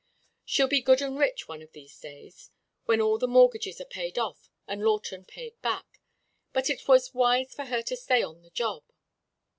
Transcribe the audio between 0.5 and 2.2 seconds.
be good and rich one of these